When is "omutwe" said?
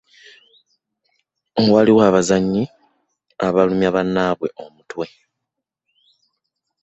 4.63-5.05